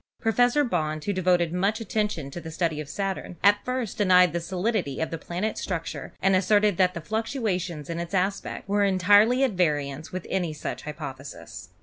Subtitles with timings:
[0.19, 4.39] Professor Bond, who devoted much attention to the study of Saturn, at first denied the
[4.39, 9.47] solidity of the planet's structure and asserted that the fluctuations in its aspect were entirely
[9.47, 11.69] 206 ASTRONOMY at variance with any such hypothesis.